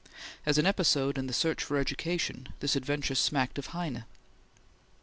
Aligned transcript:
As 0.47 0.57
an 0.57 0.65
episode 0.65 1.15
in 1.19 1.27
the 1.27 1.31
search 1.31 1.63
for 1.63 1.77
education, 1.77 2.47
this 2.59 2.75
adventure 2.75 3.13
smacked 3.13 3.59
of 3.59 3.67
Heine. 3.67 4.05